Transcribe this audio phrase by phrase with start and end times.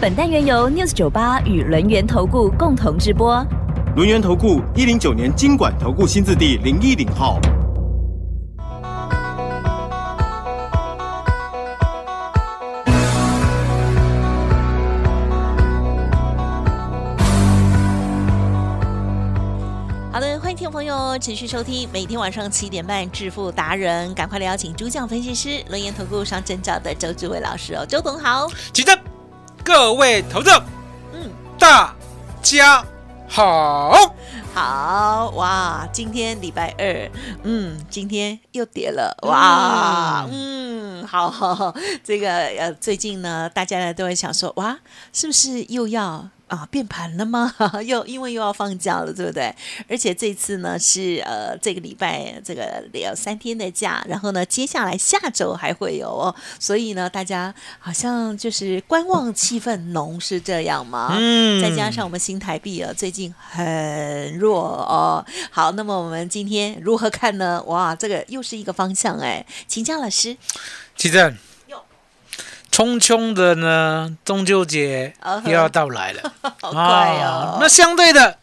[0.00, 3.44] 本单元由 News 九八与轮源投顾共同直播。
[3.96, 7.40] 轮源投顾一零九年经管投顾新字第零一零号。
[20.12, 28.46] 好的，欢迎听众朋友持续收听每天晚上七点半致富达人，赶快来邀请主讲分析师轮研投顾上证照的周志伟老师哦，周董好。
[28.72, 28.96] 起身，
[29.68, 30.62] 各位投资者，
[31.12, 31.94] 嗯，大
[32.40, 32.82] 家
[33.28, 34.14] 好。
[34.54, 37.10] 好哇，今天礼拜二，
[37.42, 44.78] 嗯，今天又跌了哇，嗯，好好好，这个呃，最近呢，大家呢都会想说，哇，
[45.12, 46.30] 是不是又要？
[46.48, 47.54] 啊，变盘了吗？
[47.86, 49.54] 又因为又要放假了，对不对？
[49.88, 61.14] 而且这次呢是呃这个礼拜这个有三天的假，然后呢接下来下周还会有哦，所以呢大家好像就是观望气氛浓，是这样吗？
[61.18, 65.24] 嗯再加上我们新台币啊最近很弱哦。
[65.50, 67.62] 好，那么我们今天如何看呢？
[67.66, 70.36] 哇，这个又是一个方向哎，请教老师。
[70.96, 71.32] 起身哟，
[72.70, 75.14] 匆匆的呢，中秋节
[75.44, 76.82] 又要到来了， 好快
[77.22, 78.38] 哦，那相对的，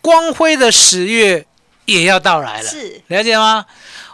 [0.00, 1.46] 光辉的十月
[1.84, 3.02] 也要到来了，是。
[3.08, 3.66] 了解吗？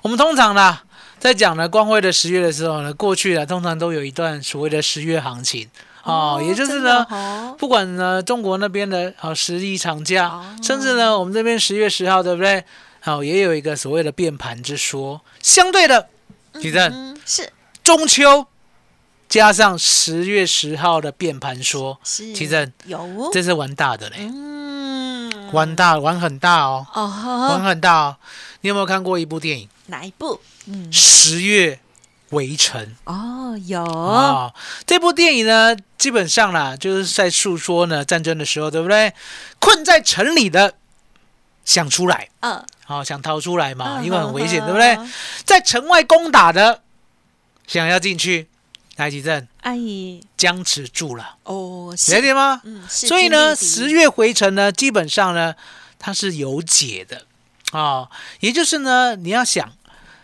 [0.03, 0.79] 我们通常呢，
[1.19, 5.69] 在讲呢光辉的十月的时候呢，过去呢通常都有一段所谓的十月行情。
[6.03, 7.07] 哦，也就是呢。
[7.11, 7.55] 哦。
[7.59, 10.45] 不管呢，中国那边的啊十一长假，哦。
[10.63, 12.65] 甚至呢，我们这边十月十号，对不对？
[13.03, 15.21] 好、也有一个所谓的变盘之说。
[15.43, 16.09] 相对的，
[16.61, 17.51] 举正、嗯是。
[17.83, 18.47] 中秋
[19.31, 22.99] 加上十月十号的变盘说，是，其实有。
[23.01, 28.17] 哦，这是玩大的嘞，嗯，玩大玩很大哦，玩哦，很大哦。
[28.63, 29.69] 你有没有看过一部电影？
[29.87, 30.41] 哪一部？
[30.67, 31.79] 嗯《十月
[32.31, 33.81] 围城》哦，有。
[33.85, 34.53] 哦、
[34.85, 39.13] 这部电影呢，基本上啦，就是在诉说呢战争的时候，对不对？
[39.61, 40.75] 困在城里的
[41.65, 44.97] 想出来，嗯，好、想逃出来嘛，嗯因为很危险，嗯对不对？
[44.97, 45.13] 嗯？
[45.45, 46.83] 在城外攻打的，
[47.69, 48.49] 想要进去，
[49.01, 52.61] 台积镇阿姨僵持住了，哦，了是，解吗？
[52.65, 55.55] 嗯，所以呢，十月回程呢，基本上呢，
[55.99, 57.25] 它是有解的
[57.73, 58.11] 啊、
[58.41, 59.73] 也就是呢，你要想。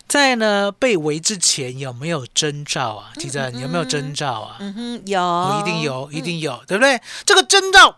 [0.08, 3.10] 在呢被围之前有没有征兆啊？
[3.16, 4.56] 记着有没有征兆啊？
[4.60, 7.00] 嗯哼，有，哦，一定有，一定有，对不对？
[7.24, 7.96] 这个征兆，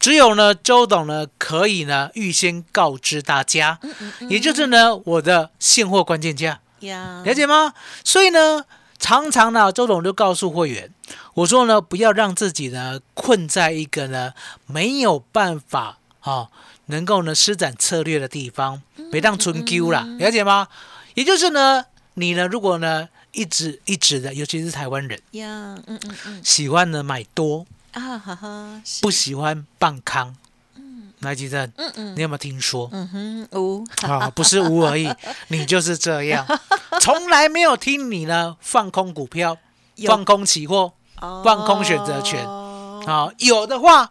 [0.00, 3.78] 只有呢周董呢可以呢预先告知大家，
[4.30, 7.74] 也就是呢我的现货关键价，呀，了解吗？
[8.02, 8.64] 所以呢，
[8.98, 10.90] 常常呢周董就告诉会员，
[11.34, 14.32] 我说呢不要让自己呢困在一个呢
[14.66, 16.48] 没有办法啊、
[16.86, 20.68] 能够呢施展策略的地方，别当纯 Q 啦，了解吗？
[21.14, 21.84] 也就是呢，
[22.14, 25.20] 你呢如果呢一直一直的，尤其是台湾人。
[25.32, 30.34] 呀，嗯嗯嗯，喜欢呢买多，啊哈哈，不喜欢棒康。
[31.20, 32.14] 来，吉正，嗯嗯。
[32.16, 32.88] 你有没有听说？
[32.92, 35.10] 嗯哼，无，啊，不是无而已，
[35.48, 36.46] 你就是这样，
[37.00, 39.56] 从来没有听你呢放空股票、
[40.06, 40.92] 放空期货
[41.44, 42.44] 放空选择权。
[42.44, 43.02] 哦。
[43.06, 44.10] 啊，有的话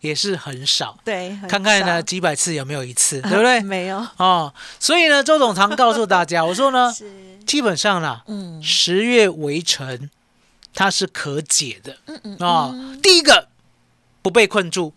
[0.00, 3.60] 也是很少，对，看看呢少几百次有没有一次， 对不对？
[3.62, 6.92] 没有，哦，所以呢，周总常告诉大家， 我说呢，
[7.46, 8.62] 基本上呢，嗯。
[8.62, 10.10] 十月围城
[10.74, 11.96] 它是可解的。
[12.06, 13.48] 嗯嗯啊、第一个
[14.22, 14.92] 不被困住，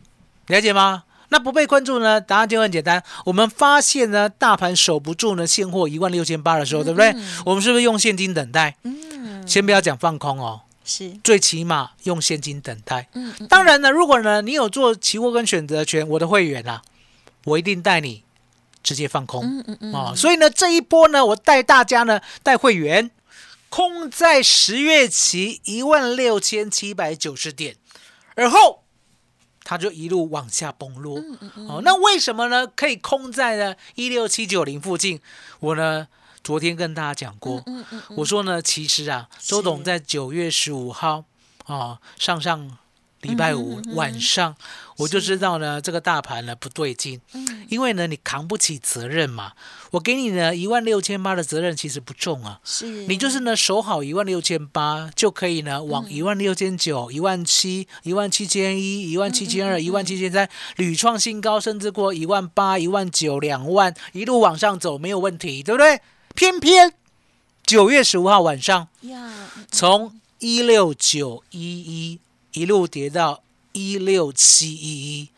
[0.47, 1.03] 了解吗？
[1.29, 2.19] 那不被困住呢？
[2.19, 3.03] 答案就很简单。
[3.25, 7.15] 我们发现呢，大盘守不住呢，现货一万六千八的时候，对不对？
[7.45, 8.75] 我们是不是用现金等待？
[8.83, 13.07] 嗯，先不要讲放空哦，是，最起码用现金等待。
[13.13, 16.81] 嗯嗯当然呢，如果呢你有做期货跟选择权，我的会员啊，
[17.45, 18.23] 我一定带你
[18.81, 19.43] 直接放空。
[19.45, 23.11] 嗯嗯嗯，哦，所以呢，这一波呢，我带大家呢，带会员
[23.69, 27.75] 空在十月期一万六千七百九十点，
[28.33, 28.83] 而后
[29.69, 31.19] 它就一路往下崩落。
[31.67, 32.65] 哦，那为什么呢？
[32.65, 35.21] 可以空在呢一六七九零附近？
[35.59, 36.07] 我呢
[36.43, 41.25] 昨天跟大家讲过，嗯嗯我说呢，其实啊，周董在九月十五号
[41.67, 42.79] 啊、上上
[43.21, 44.55] 礼拜五晚上，
[44.97, 47.19] 我就知道呢，这个大盘呢不对劲，
[47.67, 49.53] 因为呢你扛不起责任嘛。
[49.91, 52.85] 我给你呢一万六千八的责任其实不重啊，是。
[53.07, 65.99] 你就是呢守好一万六千八就可以呢往一万六千九、一万七、一万七千一、一万七千二、一万七千三屡创新高，甚至过一万八、一万九、两万，一路往上走没有问题，对不对？
[66.35, 66.93] 偏偏
[67.65, 68.87] 九月十五号晚上。
[69.01, 72.19] 呀，从一六九一一
[72.53, 73.43] 一路跌到
[73.73, 75.29] 一六七一一，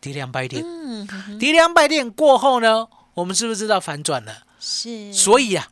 [0.00, 0.62] 跌两百点。
[0.64, 4.44] 嗯，跌两百点过后呢，我们是不是知道反转了？
[4.58, 5.68] 是，所以啊，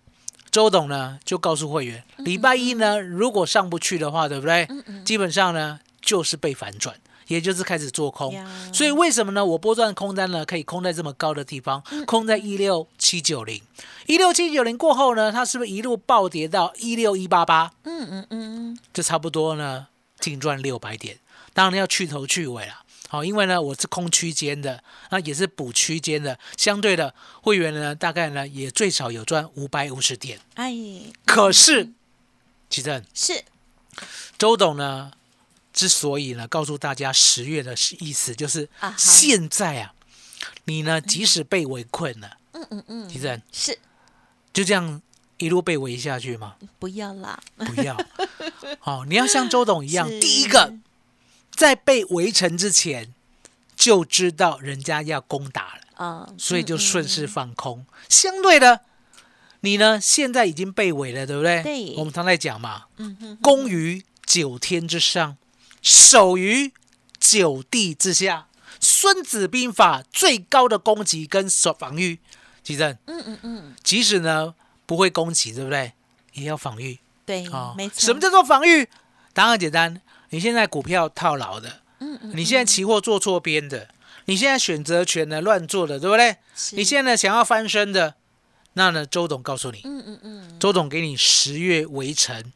[0.51, 4.69] 周董呢就告诉会员，礼拜一呢如果上不去的话，对不对？
[5.05, 6.95] 基本上呢就是被反转。
[7.29, 9.43] 也就是开始做空呀，所以为什么呢？
[9.43, 13.63] 我波段空单呢可以空在这么高的地方，空在一六七九零，
[14.05, 17.73] 一六七九零过后呢，它是不是一路暴跌到一六一八八？
[17.85, 19.87] 嗯嗯嗯，这差不多呢，
[20.25, 21.19] 净赚六百点。
[21.53, 30.41] 当然要去头去尾了，好，因为呢我是空区间的，那也是补区间的，相对的会员呢大概呢也最少有赚五百五十点。
[30.55, 30.75] 哎，
[31.27, 31.93] 可是，
[32.71, 33.45] 奇正是，
[34.39, 35.13] 周董呢，
[35.73, 39.95] 之所以呢告诉大家十月的意思，就是现在啊，
[40.65, 43.79] 你呢即使被围困了，嗯嗯嗯，奇正是，
[44.53, 45.01] 就这样
[45.39, 46.57] 一路被围下去吗？
[46.79, 47.97] 不要啦，不要，
[48.85, 50.75] 哦，你要像周董一样，第一个
[51.51, 53.13] 在被围城之前
[53.77, 57.85] 就知道人家要攻打了，啊，所以就嗯顺势放空。
[58.09, 58.81] 相对的，
[59.61, 61.63] 你呢现在已经被围了，对不对？
[61.63, 65.37] 对我们常在讲嘛，嗯哼，攻于九天之上，
[65.83, 66.73] 守于
[67.19, 68.47] 九地之下。
[68.81, 72.19] 孙子兵法最高的攻击跟守防御，
[72.63, 74.55] 其正，嗯嗯嗯，即使呢
[74.87, 75.93] 不会攻击，对不对？
[76.33, 76.99] 也要防御。
[77.27, 78.89] 对啊，没错，什么叫做防御？
[79.33, 80.01] 答案很简单，
[80.31, 83.89] 你现在股票套牢的，嗯嗯，你现在期货做错边的，
[84.27, 86.37] 你现在选择权呢乱做的，对不对？
[86.73, 88.15] 你现在呢想要翻身的，
[88.75, 92.53] 那呢周董告诉你，嗯嗯嗯，周董给你十月围城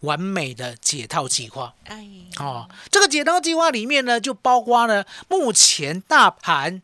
[0.00, 2.06] 完美的解套计划哎，
[2.38, 2.68] 哦。
[2.90, 6.80] 这个解套计划里面呢，就包括了目前大盘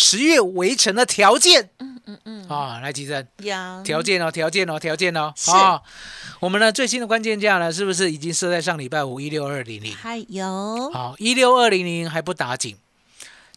[0.00, 1.70] 十月围城的条件。
[1.80, 3.26] 嗯嗯嗯，啊，来，吉正。
[3.42, 5.50] 呀，条件哦，条件哦，条件哦，是。
[5.50, 5.82] 啊
[6.38, 9.92] 我们呢最新的关键价呢，是不是已经设在上礼拜五一六二零零？
[9.96, 12.76] 还有，好，一六二零零还不打紧，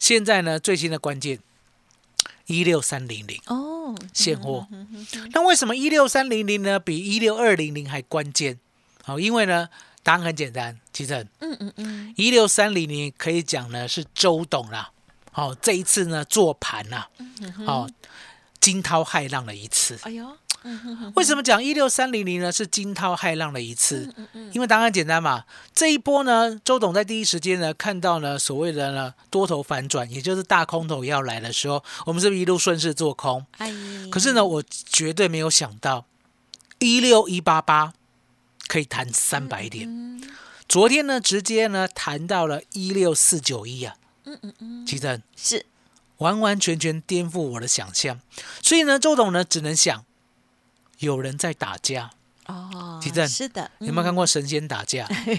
[0.00, 1.38] 现在呢最新的关键
[2.46, 4.66] 一六三零零哦，现货。
[5.32, 8.58] 那为什么一六三零零呢比一六二零零还关键？
[9.04, 9.68] 好，因为呢
[10.02, 14.90] 答案很简单，其实嗯嗯嗯，一六三零零可以讲呢是周董啦，
[15.32, 17.08] 好、这一次呢做盘啦，
[17.66, 17.88] 好、
[18.60, 19.98] 惊涛骇浪的一次。
[20.02, 20.24] 哎呦，
[21.14, 22.52] 为什么讲一六三零零呢？
[22.52, 24.14] 是惊涛骇浪的一次，
[24.52, 25.44] 因为答案简单嘛。
[25.74, 33.44] 这一波呢，周董在第一时间呢看到呢所谓的呢多头反转，也就是大空头要来的时候，我们是不是一路顺势做空？
[33.58, 33.72] 哎，
[34.10, 36.04] 可是呢，我绝对没有想到
[36.78, 37.94] 一六一八八
[38.68, 39.88] 可以弹三百点。
[39.88, 40.22] 嗯
[40.68, 45.66] 昨天呢，直接呢弹到了一六四九一啊，嗯嗯嗯，其实是，
[46.18, 48.20] 完完全全颠覆我的想象。
[48.62, 50.04] 所以呢，周董呢只能想，
[50.98, 52.10] 有人在打架。
[52.46, 55.06] 哦，奇正是的，有没有看过神仙打架？
[55.08, 55.38] 嗯？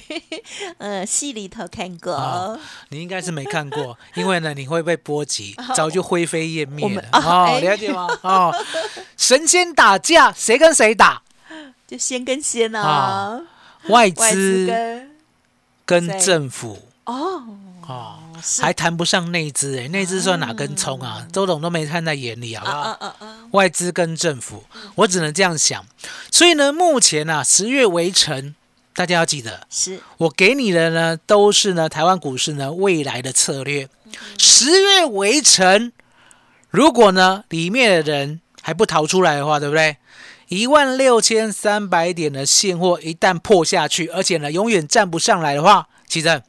[0.79, 2.57] 呃，戏里头看过，哦
[2.89, 7.03] 你应该是没看过， 因为呢你会被波及，早就灰飞烟灭了。
[7.11, 8.07] 哦了解吗？
[8.23, 8.55] 哦，
[9.17, 11.21] 神仙打架，谁跟谁打？
[11.85, 13.41] 就仙跟仙啊啊，
[13.89, 14.67] 外外资资
[15.85, 17.43] 跟跟政府哦，
[17.85, 18.22] 哦，是
[18.59, 21.25] 还谈不上内资哎，内资算哪根葱啊？
[21.31, 23.15] 周董都没看在眼里，好不好？
[23.51, 24.63] 外资跟政府，
[24.95, 25.85] 我只能这样想。
[26.31, 28.55] 所以呢，目前啊，十月围城，
[28.93, 33.87] 大家要记得，是我给你的呢，都是呢台湾股市呢未来的策略。
[34.37, 35.91] 十月围城，
[36.69, 39.97] 如果呢里面的人还不逃出来的话，对不对？
[40.49, 46.41] 一万六千三百点的现货一旦破下去，而且呢永远站不上来的话，其实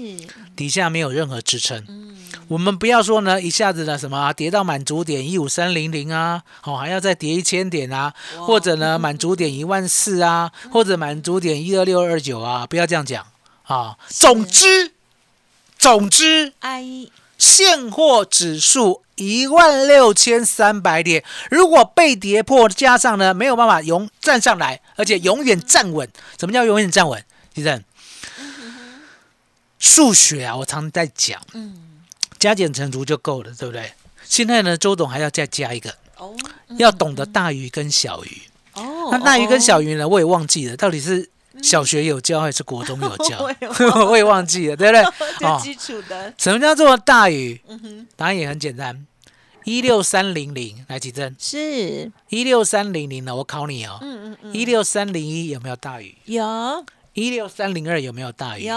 [0.00, 0.26] 是，
[0.56, 1.84] 底下没有任何支撑。
[1.88, 2.16] 嗯，
[2.48, 13.26] 我们不要说呢，一下子呢什么、啊、跌到满足点一五三零零啊，哦还要再跌一千点啊，或者呢满足点一万四啊，或者满足点一二六二九啊，不要这样讲
[13.64, 13.96] 啊。
[14.08, 14.92] 总之，
[15.78, 16.84] 总之，哎，
[17.36, 26.08] 现货指数一万六千三百点，如果被跌破，加上呢没有办法永站上来，而且永远站稳。
[26.38, 27.22] 什么叫永远站稳？
[27.52, 27.84] 地震。
[29.80, 32.02] 数学啊，我常在讲，嗯，
[32.38, 33.92] 加减乘除就够了，对不对？
[34.24, 36.36] 现在呢，周董还要再加一个，哦，
[36.78, 38.42] 要懂得大鱼跟小鱼。
[38.74, 41.28] 哦，那大鱼跟小鱼鱼呢，我也忘记了，到底是
[41.62, 43.40] 小学有教还是国中有教
[44.06, 44.44] 我也忘？
[44.46, 45.02] 记了，对不对？
[45.48, 47.60] 哦就基础的，什么叫做大鱼？
[47.66, 49.04] 嗯哼，答案也很简单，
[49.64, 51.34] 一六三零零来几针？
[51.38, 53.34] 是，一六三零零呢？
[53.34, 56.14] 我考你哦，嗯嗯嗯，一六三零一有没有大鱼？
[56.26, 58.64] 有一六三零二有没有大于？
[58.64, 58.76] 有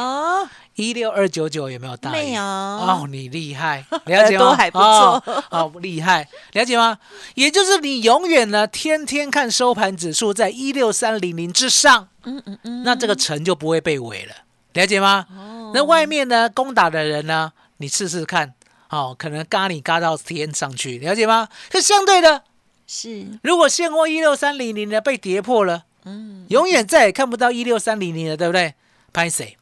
[0.75, 2.13] 一六二九九有没有大于？
[2.13, 2.41] 没有？
[2.41, 4.45] 哦，你厉害， 了解吗？
[4.45, 6.97] 耳朵还不错哦，哦，厉害，了解吗？
[7.35, 14.33] 也就是你永远呢，天天看收盘指数在一六三零零之上，嗯嗯嗯，那这个城就不会被围了，
[14.73, 15.27] 了解吗？
[15.37, 18.53] 哦那外面呢，攻打的人呢，你试试看，
[18.89, 21.49] 哦，可能嘎你嘎到天上去，了解吗？
[21.71, 22.43] 是相对的，
[22.87, 28.73] 是，如果现货一六三零零呢被跌破了，嗯，永远再也看不到一六三零零了，对不对？
[29.11, 29.57] 拍谁？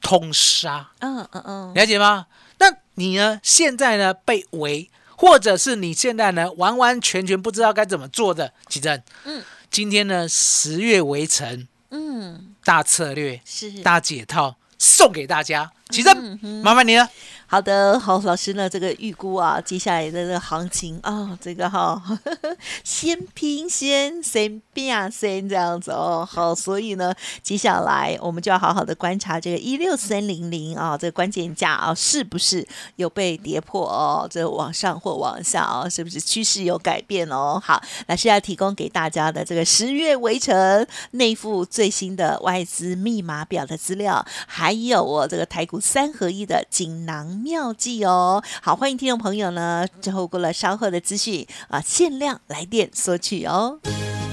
[0.00, 0.90] 通杀。
[1.00, 2.26] 嗯嗯嗯，了解吗？
[2.58, 3.40] 那你呢？
[3.42, 17.08] 现在呢被围，或者是你现在呢完完全全不知道该怎么做的，奇正，嗯，今天呢十月围城嗯，大策略、是，大解套送给大家，奇正，麻烦你了。
[17.48, 22.02] 好的，好，老师呢，这个预估啊，接下来的这个行情啊、这个哈、
[22.82, 26.26] 先拼先，先变先这样子哦。
[26.28, 34.26] 好，所以呢，接下来我们就要好好的观察这个一六三零零啊，这个关键价啊，是不是有被跌破哦？
[34.28, 37.62] 这往上或往下哦，是不是趋势有改变哦？
[37.64, 48.42] 好，老师要提供给大家的这个十月围城内附最新的外资密码表的资料，还有哦这个台股三合一的锦囊妙计哦。
[48.62, 53.78] 好，欢迎听众朋友呢，透过了稍后的资讯啊，限量来电索取哦。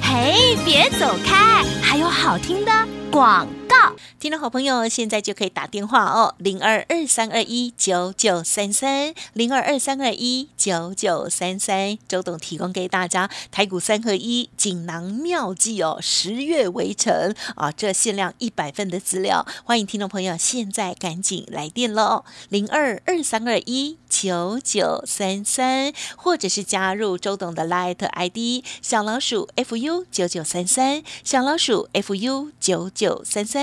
[0.01, 2.72] 嘿，别走开，还有好听的
[3.12, 3.95] 广告。
[4.19, 11.97] 听众好朋友，现在就可以打电话哦，零二二三二一九九三三，零二二三二一九九三三。
[12.07, 33.62] 周董提供给大家台股三合一锦囊妙计哦，十月围城啊，这限量一百份的资料，欢迎听众朋友现在赶紧来电喽，零二二三二一九九三三，或者是加入周董的 Light ID 小老鼠 fu 九九三三，小老鼠 fu 九九三三，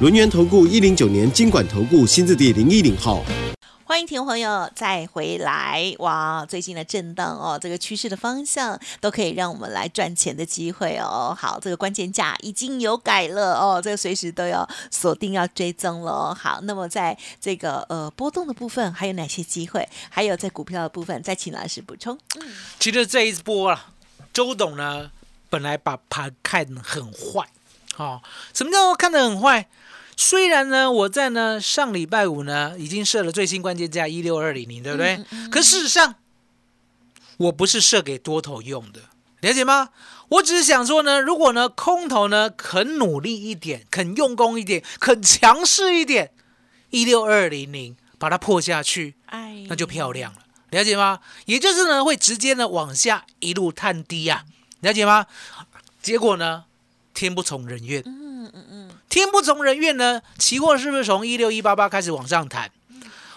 [0.00, 3.20] 轮源投顾一零九年经管投顾新字第零一零号。
[3.82, 6.46] 欢迎听众朋友再回来哇！
[6.46, 11.36] 最近的震荡哦，这个趋势的方向都可以让我们来赚钱的机会哦。
[11.36, 16.32] 好，这个关键价已经有改了哦，这个随时都要锁定要追踪了哦。
[16.32, 19.88] 好，那么在这个呃波动的部分还有哪些机会？
[20.08, 22.16] 还有在股票的部分，再请老师补充。
[22.78, 23.88] 其实这一波啊，
[24.32, 25.10] 周董呢
[25.50, 27.48] 本来把盘看得很坏，
[27.98, 28.22] 哦，
[28.54, 29.68] 什么叫做看得很坏？
[30.16, 35.24] 虽然呢，我在呢上礼拜五呢已经设了最新关键价一六二零零，对不对？
[35.50, 36.16] 可事实上，
[37.36, 39.02] 我不是设给多头用的，
[39.40, 39.90] 了解吗？
[40.30, 46.32] 我只是想说呢，如果呢空头呢肯努力一点，肯用功一点，肯强势一点，
[46.90, 50.40] 一六二零零把它破下去，哎，那就漂亮了，
[50.70, 51.20] 了解吗？
[51.46, 54.44] 也就是呢，会直接呢往下一路探低啊，
[54.80, 55.26] 了解吗？
[56.02, 56.64] 结果呢，
[57.18, 62.70] 天不从人愿，嗯嗯嗯，天不从人愿呢，期货是不是从一六一八八开始往上弹？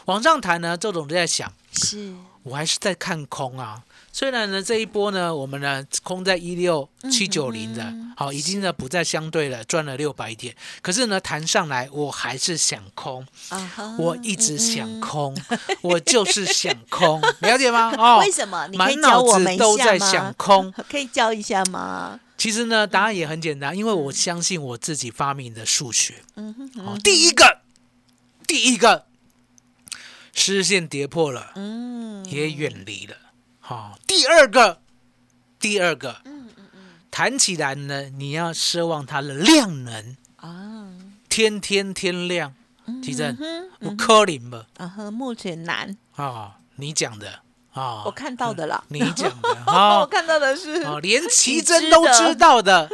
[0.05, 3.81] 往上弹呢，周总就在想，是我还是在看空啊。
[4.13, 10.55] 虽然呢这一波呢，我们呢空在一六七九零的，好，已经呢不再相对了，赚了六百点。
[10.83, 13.25] 可是呢弹上来，我还是想空，
[13.97, 15.35] 我一直嗯想嗯空，
[15.81, 17.91] 我就是想空，了解吗？
[17.97, 18.67] 哦，为什么？
[18.67, 20.71] 你可以教我们一子都在下吗想空。
[20.87, 22.19] 可以教一下吗？
[22.41, 26.23] 其实呢，答案也很简单，因为我相信我自己发明的数学。
[26.33, 27.59] 嗯哼，哦，第一个，
[28.47, 29.05] 第一个，
[30.33, 33.15] 视线跌破了，嗯，也远离了。
[33.59, 34.81] 好、第二个，
[35.59, 36.49] 第二个，嗯
[37.11, 40.91] 弹起来呢，你要奢望它的量能啊，
[41.29, 42.55] 天天天亮。
[43.03, 44.65] 其正，嗯我可能吧？
[44.77, 47.41] 啊呵，目前难，啊，你讲的
[47.73, 52.89] 啊，我看到的啦，你讲的我 啊，看到的是哦，连奇珍都知道的，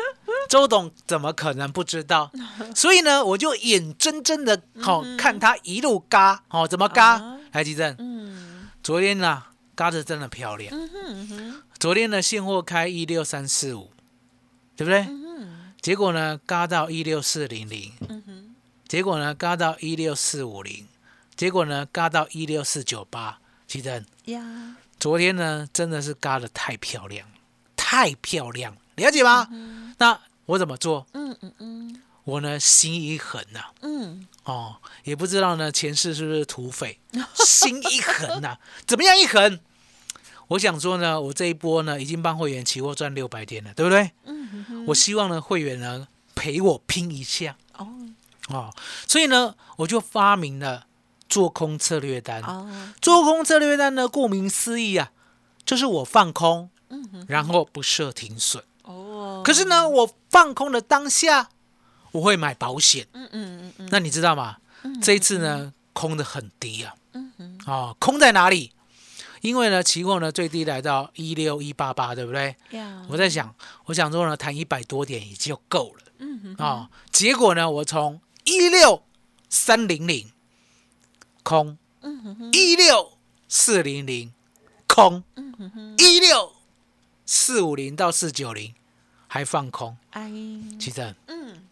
[0.49, 2.31] 周董怎么可能不知道？
[2.75, 7.37] 所以呢，我就眼睁睁的好、看他一路嘎，哦，怎么嘎啊？
[7.53, 9.43] 来，奇珍，嗯昨天呢、
[9.73, 10.71] 嘎的真的漂亮。
[11.79, 13.91] 昨天呢，现货开一六三四五，
[14.75, 15.01] 对不对？
[15.09, 17.93] 嗯结果呢，嘎到一六四零零，
[18.87, 20.85] 结果呢，嘎到一六四五零，
[21.35, 23.39] 结果呢，嘎到一六四九八。
[23.67, 27.27] 奇珍，呀，昨天呢，真的是嘎的太漂亮，
[27.75, 29.47] 太漂亮，了解吗？
[29.97, 31.05] 那我怎么做？
[31.13, 32.01] 嗯嗯嗯。
[32.23, 36.99] 我呢心一横呐、嗯，哦，也不知道呢前世是不是土匪，
[37.45, 39.59] 心一横呐、怎么样一横？
[40.49, 44.11] 我想说呢，我这一波呢已经帮会员期货赚六百点了，对不对？
[44.25, 47.55] 嗯我希望呢会员呢陪我拼一下。
[47.77, 47.87] 哦。
[48.49, 48.73] 哦，
[49.07, 50.85] 所以呢我就发明了
[51.27, 52.41] 做空策略单。
[52.43, 52.67] 哦，
[53.01, 55.11] 做空策略单呢，顾名思义啊，
[55.65, 56.69] 就是我放空，
[57.27, 58.63] 然后不设停损。
[58.83, 61.49] 哦，可是呢，我放空的当下，
[62.11, 63.07] 我会买保险。
[63.13, 64.57] 嗯嗯嗯嗯，那你知道吗？
[65.01, 66.95] 这一次呢，空的很低啊。
[67.13, 68.71] 嗯嗯哦，空在哪里？
[69.41, 72.55] 因为呢，期货呢最低来到一六一八八，对不对？
[72.71, 73.53] 呀，我在想，
[73.85, 76.89] 我想说呢，谈一百多点也就够了嗯啊、哦。
[77.11, 79.03] 结果呢，我从一六
[79.49, 80.31] 三零零
[81.47, 83.13] 空，嗯一六
[83.47, 84.33] 四零零
[84.85, 85.23] 空，
[85.97, 86.51] 一六
[87.25, 88.73] 四五零到四九零
[89.29, 90.29] 还放空，哎，
[90.77, 91.63] 其实嗯，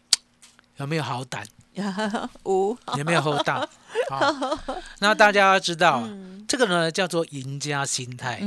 [0.78, 1.46] 有没有好胆？
[1.74, 3.68] 呀，五，有没有后大？
[4.10, 4.58] 好，
[5.00, 6.46] 那大家要知道，嗯。
[6.48, 8.40] 这个呢叫做赢家心态。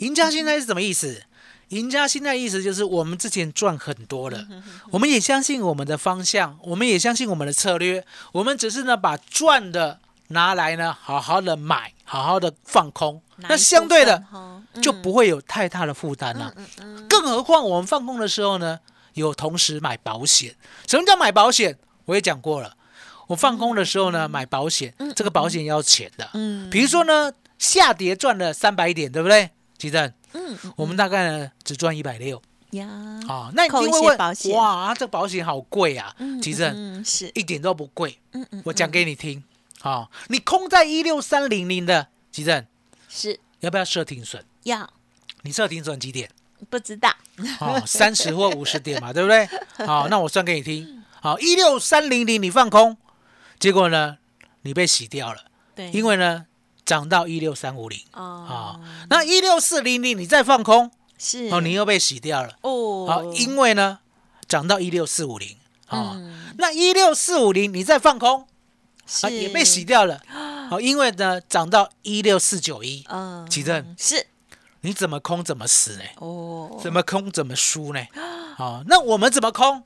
[0.00, 1.22] 赢家心态是什么意思？
[1.68, 10.00] 赢家心态意思就是我们之前赚很多了，嗯我们也相信我们的方向，我们也相信我们的策略，我们只是呢把赚的
[10.34, 14.22] 拿来呢好好的买，好好的放空，那相对的
[14.82, 16.52] 就不会有太大的负担了。
[17.08, 18.78] 更何况我们放空的时候呢，
[19.14, 20.54] 有同时买保险。
[20.86, 21.78] 什么叫买保险？
[22.04, 22.76] 我也讲过了，
[23.28, 26.28] 我放空的时候呢，买保险，这个保险要钱的。
[26.34, 29.48] 嗯比如说呢，下跌赚了三百点，对不对？
[29.78, 32.86] 吉正，嗯嗯我们大概呢只赚一百六呀，
[33.28, 33.50] 啊。
[33.54, 34.16] 那你定会
[34.54, 36.14] 哇，这保险好贵啊！
[36.18, 39.42] 嗯吉正嗯嗯是，一点都不贵，嗯嗯，我讲给你听
[39.82, 40.08] 啊。
[40.28, 42.66] 你空在一六三零零的吉正，
[43.08, 44.44] 是要不要设停损？
[44.64, 44.88] 要
[45.42, 46.30] 你设停损几点？
[46.70, 47.14] 不知道，
[47.60, 49.46] 哦，三十或五十点嘛，对不对？
[49.86, 51.04] 好，那我算给你听。
[51.20, 52.96] 好，一六三零零你放空，
[53.58, 54.16] 结果呢，
[54.62, 56.46] 你被洗掉了，对，因为呢
[56.86, 62.56] 涨到一六三五零啊哦，那一六四零零你再放空，是哦，你又被洗掉了。
[62.62, 63.98] 哦，好，因为呢
[64.48, 68.46] 涨到一六四五零啊，嗯那一六四五零你再放空
[69.04, 70.20] 啊，是也被洗，掉了。
[70.70, 73.94] 好，因为呢涨到一六四九一，嗯，奇正。
[73.98, 74.26] 是。
[74.80, 76.02] 你怎么空怎么死呢？
[76.16, 78.00] 哦，怎么空怎么输呢？
[78.58, 79.82] 哦，那我们怎么空？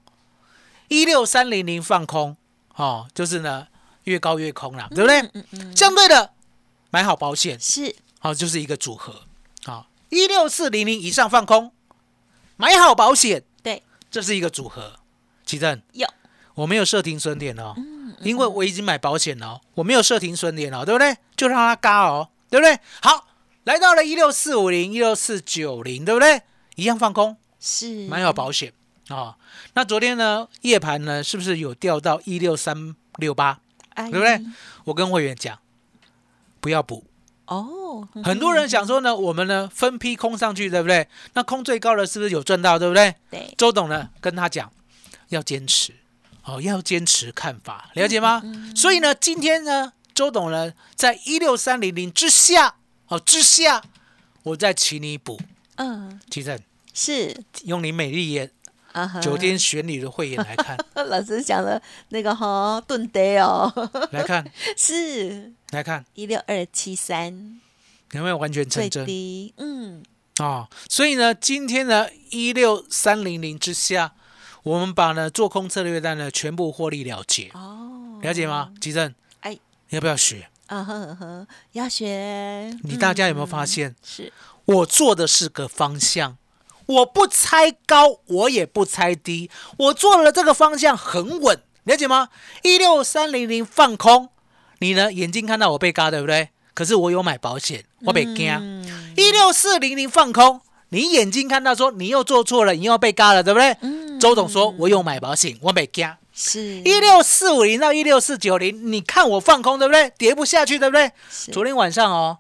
[0.89, 2.37] 一六三零零放空，
[2.75, 3.69] 哦，就是呢
[4.05, 5.21] 越高越空了，对不对？
[5.35, 6.33] 嗯嗯相对的，
[6.91, 7.95] 买好保险，是。
[8.19, 9.23] 好、就是一个组合。
[9.65, 11.71] 好、一六四零零以上放空，
[12.57, 14.95] 买好保险，对，这是一个组合。
[15.47, 16.09] 奇正，有。
[16.55, 17.77] 我没有设停损点哦，
[18.23, 21.17] 因为我已经买保险了哦，我没有设停损点哦，对不对？
[21.37, 22.79] 就让它嘎哦，对不对？
[23.01, 23.27] 好，
[23.65, 26.43] 来到了一六四五零、一六四九零，对不对？
[26.77, 28.73] 一样放空，是买好保险
[29.09, 29.35] 啊、哦。
[29.75, 33.61] 那昨天呢，夜盘呢，是不是有掉到一六三六八？
[33.97, 34.41] 对对不对？
[34.85, 35.59] 我跟会员讲，
[36.61, 37.05] 不要补。
[37.47, 41.09] 哦，很多人想说呢，我们呢分批空上去，对不对？
[41.35, 43.15] 那空最高的是不是有赚到，对不对？
[43.31, 44.71] 对，周董呢跟他讲，
[45.31, 45.93] 要坚持
[46.49, 48.43] 哦，要坚持看法，了解吗？
[48.75, 52.77] 所以呢，今天呢，周董呢在一六三零零之下
[53.09, 53.85] 哦之下，
[54.45, 55.39] 我再请你补。
[55.77, 56.59] 嗯，提振，
[56.95, 57.45] 是。
[57.65, 58.51] 用你美丽眼
[58.93, 63.71] 啊哈，九天玄女的慧眼来看， 老师讲的那个哈盾得哦，
[64.11, 65.53] 来看， 是。
[65.73, 67.61] 来看，一六二七三。
[68.13, 69.05] 有没有完全成真？
[69.05, 70.03] 低，嗯，
[70.39, 70.67] 哦？
[70.89, 74.15] 所以呢，今天呢一六三零零之下，
[74.63, 78.73] 我们把呢做空策略单呢全部获利了结，哦，了解吗？
[78.81, 79.53] 吉正，哎，
[79.89, 80.49] 你要不要学？
[80.67, 83.95] 啊呵呵呵，要学，你大家有没有嗯发现？
[84.03, 84.33] 是
[84.67, 86.37] 我做的是个方向，
[86.85, 92.29] 我不猜高，我也不猜低，我做了这个方向很稳，了解吗？
[92.63, 94.29] 一六三零零放空，
[94.81, 96.51] 你呢眼睛看到我被嘎，对不对？
[96.75, 98.53] 可是我有买保险，我被惊。
[98.53, 103.77] 嗯一六四零零放空，你眼睛看到说你又做错了，你又被嘎了，对不对？
[103.83, 106.09] 嗯周董说我有买保险，我被惊。
[106.33, 110.11] 是一六四五零到一六四九零，你看我放空，对不对？
[110.19, 111.11] 跌不下去，对不对？
[111.31, 112.39] 是昨天晚上哦，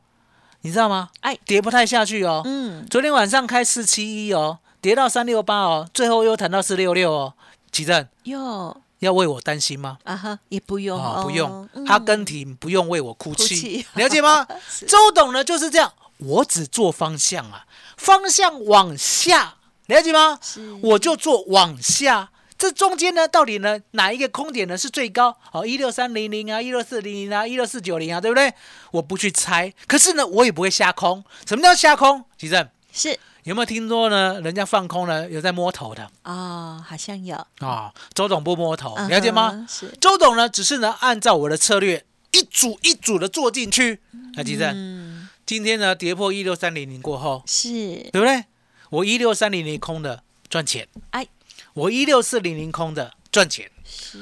[0.63, 1.11] 你知道吗？
[1.21, 2.43] 哎跌不太下去哦。
[2.45, 7.35] 嗯昨天晚上开四七一哦，跌到三六八哦，最后又谈到四六六哦。
[7.71, 9.99] 奇正哟要为我担心吗？
[10.05, 14.47] 啊哈也不用啊、哦，不用，嗯阿根廷不用为我哭泣，哭泣了解吗？
[14.89, 17.65] 周董呢就是这样，我只做方向啊，
[17.99, 19.57] 方向往下，
[19.87, 20.39] 了解吗？
[20.41, 25.37] 是我就做往下，这中间呢，到底呢哪一个空点呢是最高？
[25.53, 28.53] 哦，一六三零零啊，一六四零零啊，一六四九零啊，对不对？
[28.93, 31.23] 我不去猜，可是呢，我也不会瞎空。
[31.47, 32.25] 什么叫瞎空？
[32.39, 34.41] 其正是有没有听说呢？
[34.41, 39.51] 人家放空呢，有在摸头的哦，好像有，啊、周董不摸头，嗯了解吗？
[39.51, 44.01] 哼是，周董呢，只是呢按照我的策略一组一组的做进去。
[44.35, 47.71] 那其正，嗯，今天呢跌破一六三零零过后，是，
[48.13, 48.45] 对不对？
[48.91, 51.27] 我一六三零零空的赚钱，哎，
[51.73, 53.71] 我一六四零零空的赚钱，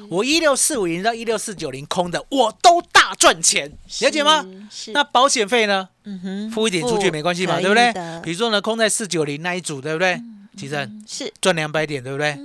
[0.08, 4.46] 我一六四五零到一六四九零空的我都大赚钱，了解吗？？
[4.70, 5.88] 是，那保险费呢？
[6.04, 7.92] 嗯哼，付一点出去没关系嘛，对不对？
[8.22, 10.22] 比如说呢，空在四九零那一组，对不对？
[10.56, 12.38] 其实是，赚两百点，对不对？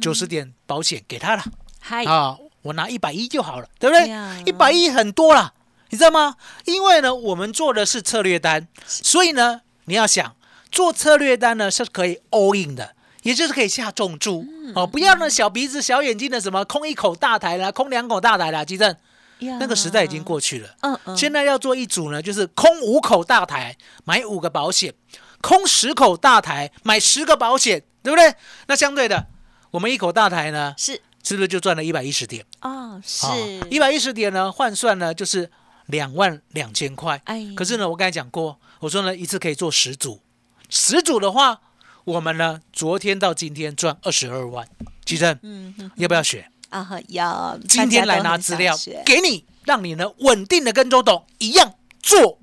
[0.00, 1.44] 九十点保险给他了
[1.80, 4.08] 嗨，啊，我拿一百一就好了，对不对？
[4.46, 5.52] 一百一很多了，
[5.92, 6.36] 你知道吗？
[6.64, 10.34] 因为呢，我们做的是策略单，所以呢，你要想
[10.70, 12.96] 做策略单呢是可以 all in 的。
[13.22, 18.96] 也就是可以下重注、嗯哦，不要呢小鼻子小眼睛的什么空一口大台啦，空两口大台啦，基正
[19.60, 20.68] 那个时代已经过去了。
[20.80, 24.92] 嗯嗯，现在要做一组呢，就是空五口大台买五个保险，
[25.40, 28.34] 空十口大台买十个保险，对不对？
[28.66, 29.26] 那相对的，
[29.70, 32.44] 我们一口大台呢，是是不是就赚了一百一十点？
[32.62, 33.28] 哦，是
[33.70, 35.48] 一百一十点呢，换算呢就是
[35.86, 37.20] 两万两千块。
[37.24, 40.20] 哎可是呢，我刚才讲过，我说呢一次可以做十组，
[40.68, 41.60] 十组的话，
[42.04, 44.68] 我们呢昨天到今天赚二十二万。
[45.04, 46.48] 吉正，嗯哼要不要学？
[46.70, 52.38] 啊，要今天来拿资料给你，让你呢稳定的跟周董一样做。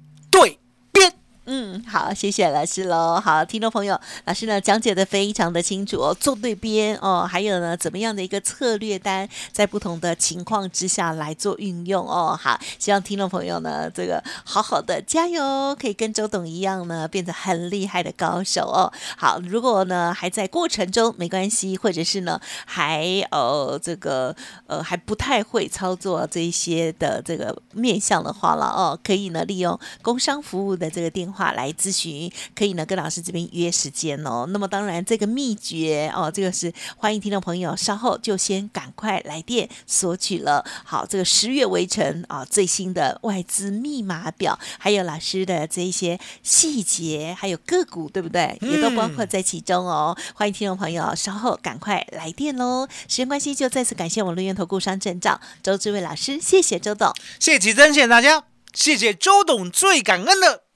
[1.51, 3.19] 嗯，好，谢谢老师喽。
[3.19, 12.37] 好，听众朋友，老师呢讲解的非常的清楚哦，做对边哦，还有呢怎么样的一个策略单，在不同的情况之下来做运用哦。
[12.39, 18.93] 好，希望听众朋友呢这个好好的加油，可以跟周董一样呢变得很厉害的高手哦。
[19.17, 24.35] 好，如果呢还在过程中没关系，或者是呢还呃这个
[24.67, 34.45] 呃还不太会操作这些的这个面向的话了哦，可以呢利用工商服务的这个电话来咨询，可以呢跟老师这边约时间哦。
[34.49, 40.63] 那么当然这个秘诀哦，这个是欢迎听众朋友稍后就先赶快来电索取了。
[40.83, 48.57] 好，这个十月围城啊最新的外资密码表，还有老师的这一些细节，还有个股，对不对？
[48.61, 50.17] 也都包括在其中哦。
[50.35, 52.87] 欢迎听众朋友稍后赶快来电喽。
[53.07, 57.13] 时间关系，就再次感谢我们录音投顾商证照周志伟老师，谢谢周董。
[57.39, 60.68] 谢谢吉珍，谢谢大家，谢谢周董，最感恩的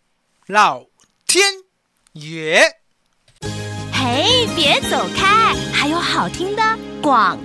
[0.47, 0.83] 老
[1.25, 1.41] 天
[2.11, 2.61] 爷。
[3.93, 6.61] 嘿，别走开，还有好听的
[7.01, 7.39] 广。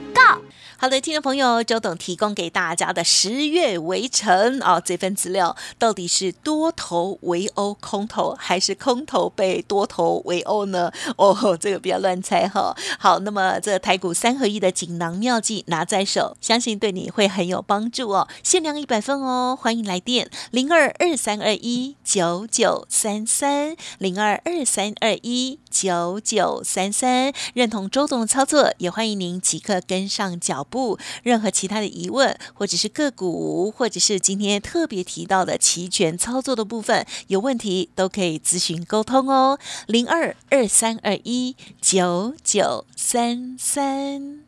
[0.80, 10.92] 好的，听众朋友，周董提供给大家的十月围城哦，这份资料到底是多头围殴空头，还是空头被多头围殴呢？
[11.18, 18.28] 哦，这个不要乱猜哈、好，那么这台股三合一的锦囊妙计拿在手，相信对你会很有帮助哦。
[18.44, 30.98] 限量一百份哦，欢迎来电零二二三二一九九三三零二二三二一九九三三，认同周总的操作，也欢迎您即刻跟上脚步。
[31.22, 39.58] 任何其他的疑问，或者是个股，或者是今天特别提到的期权操作的部分，有问题都可以咨询沟通哦。
[39.86, 44.47] 零二二三二一九九三三。